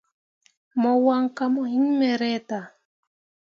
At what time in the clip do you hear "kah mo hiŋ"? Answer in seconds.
1.35-1.85